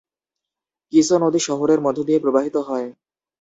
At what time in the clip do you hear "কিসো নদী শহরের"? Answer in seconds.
0.93-1.79